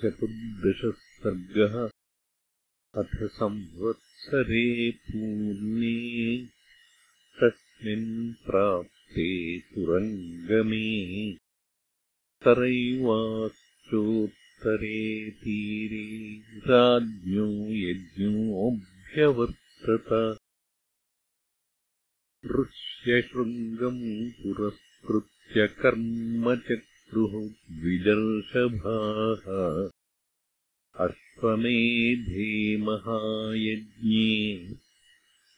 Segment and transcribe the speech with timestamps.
[0.00, 1.74] चतुर्दशः सर्गः
[3.00, 5.96] अथ संवत्सरे पूर्णे
[7.38, 9.28] तस्मिन् प्राप्ते
[9.60, 10.88] तुरङ्गमे
[12.44, 16.04] तरैवाश्चोत्तरे तीरे
[16.58, 17.48] राज्ञो
[17.88, 20.08] यज्ञोऽभ्यवर्तत।
[22.46, 26.54] ऋष्यशृङ्गम् पुरस्कृत्य कर्म
[27.14, 29.44] द्विदर्शभाः
[31.04, 34.68] अश्वमेधे महायज्ञे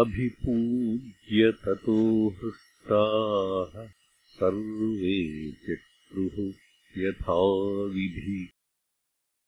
[0.00, 2.30] अभिपूज्य ततो
[4.26, 6.52] सर्वे चक्रुः
[6.98, 8.50] यथाविधि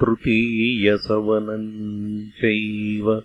[0.00, 3.22] तृतीयसवनम् चैव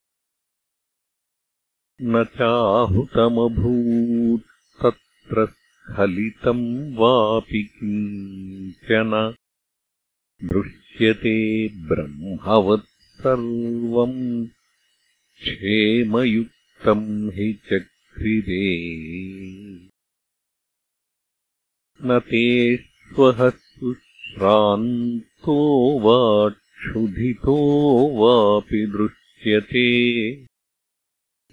[2.03, 9.35] न चाहुतमभूत् तत्र स्खलितम् वापि किञ्चन।
[10.45, 14.47] दृश्यते ब्रह्मवत् सर्वम्
[15.35, 18.95] क्षेमयुक्तम् हि चक्रिरे।
[22.03, 30.35] न तेष्वः सुश्रान्तो वा क्षुधितो वापि दृश्यते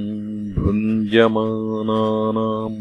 [0.59, 2.77] भुञ्जमानानाम्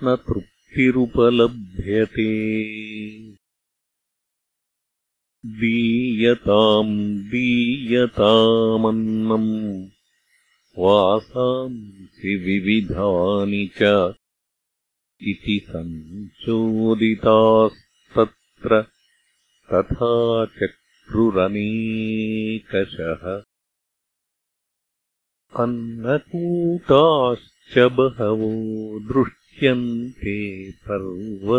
[0.00, 2.28] न तृप्तिरुपलभ्यते
[5.60, 6.94] दीयताम्
[7.32, 9.50] दीयतामन्नम्
[10.84, 13.80] वासांसि विविधानि च
[15.32, 16.40] इति सञ्चोदितास्तत्र
[19.72, 20.10] तथा
[20.58, 21.64] चक्रुरनेकशः
[25.64, 28.52] अन्नकूटाश्च बहवो
[29.12, 30.38] दृश्यन्ते
[30.88, 31.54] पर्वतोपमाः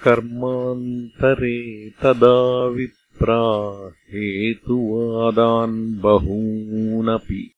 [0.03, 7.51] कर्मान्तरे तदा विप्रा हेतुवादान् बहूनपि।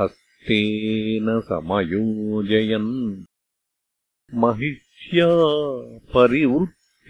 [0.00, 3.24] हस्तेन समयोजयन्।
[4.34, 5.30] महिष्या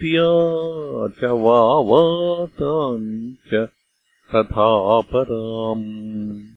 [0.01, 3.69] च वावाताम् च
[4.35, 6.47] तथापराम्।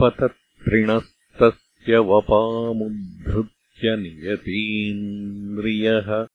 [0.00, 6.26] पतत्रिणस्तस्य वपामुद्धृत्य नियतीन्द्रियः।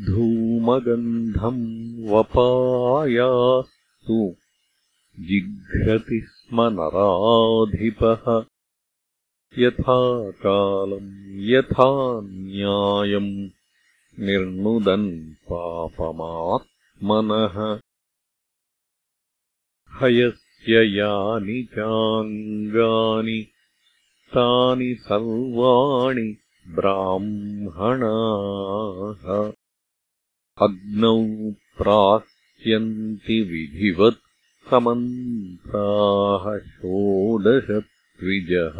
[0.06, 4.36] धूमगन्धम् वपायास्तु
[5.20, 8.46] जिघ्रति स्म नराधिपः।
[9.58, 13.50] यथा कालम् यथा न्यायम्
[14.20, 17.80] निर्णुदन् पापमात्मनः।
[20.02, 23.48] हयस्य यानि चाङ्गानि
[24.36, 26.38] तानि सर्वाणि
[26.68, 29.52] ब्राह्मणाः।
[30.62, 31.26] अग्नौ
[31.82, 34.26] प्रास्यन्ति विधिवत्
[34.70, 38.80] समन्ताः षोडशत्विजः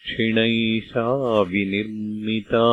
[0.06, 2.68] दक्षिणैषा विनिर्मिता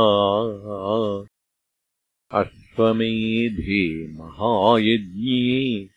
[2.40, 5.88] अश्वमेधे महायज्ञे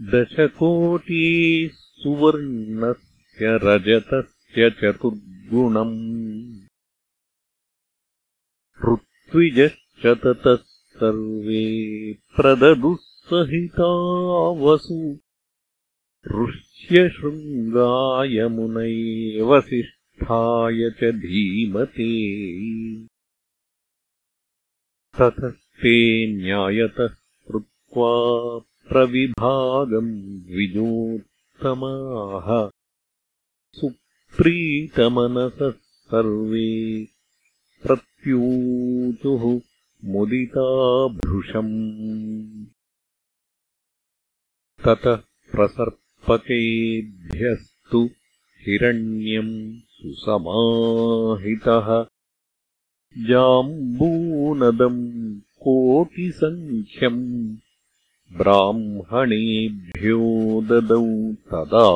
[0.02, 5.98] दशकोटिः सुवर्णस्य रजतस्य चतुर्गुणम्
[8.92, 10.58] ऋत्विजश्च ततः
[10.96, 15.20] सर्वे प्रददुः सहितावसु
[16.28, 18.48] ऋष्यशृङ्गाय
[19.42, 22.12] वसिष्ठाय च धीमते।
[25.20, 27.16] ततस्ते न्यायतः
[27.48, 28.12] कृत्वा
[28.90, 32.48] प्रविभागम् द्विजोत्तमाः
[34.34, 37.08] सुप्रीतमनसः सर्वे
[37.84, 39.62] प्रत्यूचुः
[40.06, 42.66] मुदिताभृशम्।
[44.86, 45.22] ततः
[45.52, 48.10] प्रसर्पकेभ्यस्तु
[48.62, 52.06] हिरण्यम् सुसमाहितः।
[53.28, 57.58] जाम्बूनदम् कोटिसङ्ख्यम्
[58.38, 61.88] ब्राह्मणेभ्यो ददौ तदा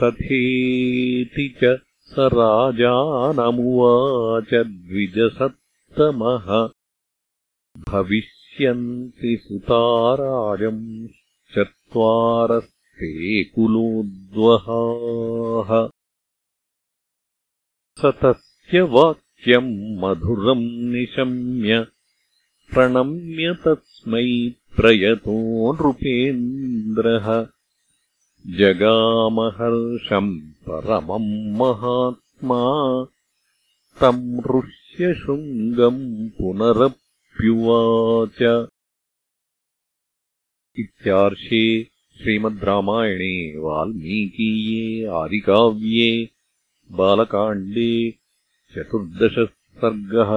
[0.00, 6.68] तथेति च स राजानमुवाच द्विजसत्तमः।
[7.92, 11.08] भविष्यन्ति सुताराजम्
[11.54, 15.88] चत्वारस्ते कुलोद्वहाः।
[17.98, 21.86] स तस्य वाक्यम् मधुरम् निशम्य
[22.72, 24.26] प्रणम्य तस्मै
[24.76, 25.36] प्रयतो
[25.76, 27.26] नृपेन्द्रः
[28.58, 30.30] जगामहर्षम्
[30.66, 31.30] परमम्
[31.60, 32.60] महात्मा
[34.00, 36.02] तम् ऋष्यशृङ्गम्
[36.38, 38.40] पुनरप्युवाच।
[40.84, 41.64] इत्यार्षे
[42.20, 44.84] श्रीमद् रामायणे वाल्मीकीये
[45.20, 46.12] आदिकाव्ये
[46.92, 47.92] बालकाण्डे
[48.74, 49.52] चतुर्दशः
[49.82, 50.32] सर्गः